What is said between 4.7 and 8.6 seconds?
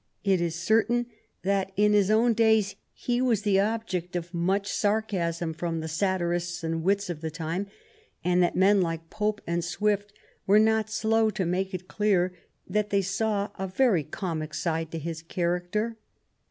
sarcasm from the satirists and wits of the time, and that